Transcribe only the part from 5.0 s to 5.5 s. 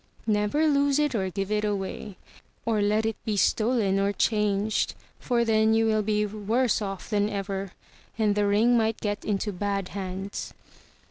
For